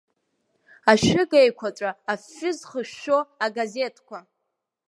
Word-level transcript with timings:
Ашәыга 0.91 1.39
еиқәаҵәа 1.43 1.89
афҩы 2.11 2.51
зхышәшәо 2.57 3.17
агазеҭқәа… 3.45 4.19